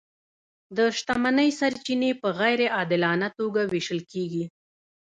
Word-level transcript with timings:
د 0.77 0.77
شتمنۍ 0.97 1.49
سرچینې 1.59 2.11
په 2.21 2.27
غیر 2.39 2.59
عادلانه 2.75 3.27
توګه 3.39 3.61
وېشل 3.71 3.99
کیږي. 4.11 4.45